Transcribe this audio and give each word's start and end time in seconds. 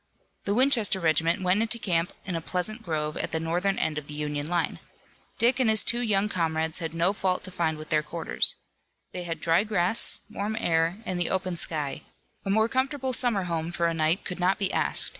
The 0.45 0.55
Winchester 0.55 0.99
regiment 0.99 1.43
went 1.43 1.61
into 1.61 1.77
camp 1.77 2.11
in 2.25 2.35
a 2.35 2.41
pleasant 2.41 2.81
grove 2.81 3.15
at 3.17 3.31
the 3.31 3.39
northern 3.39 3.77
end 3.77 3.99
of 3.99 4.07
the 4.07 4.15
Union 4.15 4.47
line. 4.47 4.79
Dick 5.37 5.59
and 5.59 5.69
his 5.69 5.83
two 5.83 5.99
young 5.99 6.27
comrades 6.27 6.79
had 6.79 6.95
no 6.95 7.13
fault 7.13 7.43
to 7.43 7.51
find 7.51 7.77
with 7.77 7.89
their 7.89 8.01
quarters. 8.01 8.55
They 9.11 9.25
had 9.25 9.39
dry 9.39 9.63
grass, 9.63 10.17
warm 10.27 10.57
air 10.59 10.97
and 11.05 11.19
the 11.19 11.29
open 11.29 11.55
sky. 11.55 12.01
A 12.43 12.49
more 12.49 12.67
comfortable 12.67 13.13
summer 13.13 13.43
home 13.43 13.71
for 13.71 13.85
a 13.85 13.93
night 13.93 14.25
could 14.25 14.39
not 14.39 14.57
be 14.57 14.73
asked. 14.73 15.09